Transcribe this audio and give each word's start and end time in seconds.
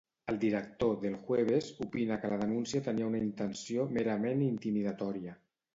El 0.31 0.37
director 0.43 0.95
dEl 1.03 1.17
Jueves 1.27 1.69
opina 1.87 2.19
que 2.25 2.33
la 2.33 2.41
denúncia 2.45 2.83
tenia 2.91 3.11
una 3.13 3.23
intenció 3.29 3.87
merament 4.01 4.47
intimidatòria. 4.51 5.41